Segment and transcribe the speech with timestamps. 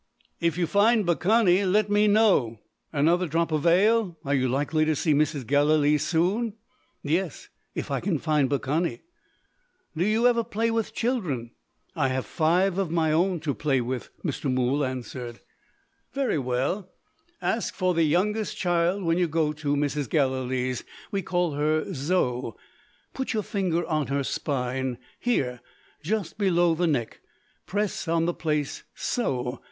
[0.39, 2.57] "If you find Baccani let me know.
[2.91, 4.17] Another drop of ale?
[4.25, 5.45] Are you likely to see Mrs.
[5.45, 6.55] Gallilee soon?"
[7.03, 9.01] "Yes if I find Baccani."
[9.95, 11.51] "Do you ever play with children?"
[11.95, 14.51] "I have five of my own to play with," Mr.
[14.51, 15.39] Mool answered.
[16.13, 16.89] "Very well.
[17.39, 20.09] Ask for the youngest child when you go to Mrs.
[20.09, 20.83] Gallilee's.
[21.11, 22.57] We call her Zo.
[23.13, 25.61] Put your finger on her spine here,
[26.01, 27.19] just below the neck.
[27.67, 29.59] Press on the place so.